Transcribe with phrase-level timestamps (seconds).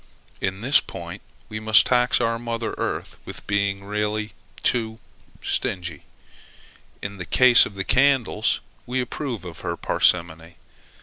[0.41, 4.97] In this point, we must tax our mother earth with being really too
[5.43, 6.05] stingy.
[7.03, 10.55] In the case of the candles, we approve of her parsimony.